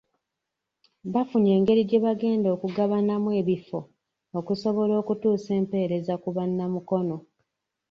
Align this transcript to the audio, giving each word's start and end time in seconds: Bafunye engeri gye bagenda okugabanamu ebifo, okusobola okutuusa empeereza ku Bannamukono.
Bafunye 1.13 1.51
engeri 1.57 1.81
gye 1.89 1.99
bagenda 2.05 2.47
okugabanamu 2.55 3.29
ebifo, 3.41 3.79
okusobola 4.39 4.93
okutuusa 5.01 5.51
empeereza 5.61 6.13
ku 6.21 6.29
Bannamukono. 6.35 7.17